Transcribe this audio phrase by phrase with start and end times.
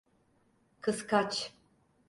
[0.81, 1.51] Kıskaç.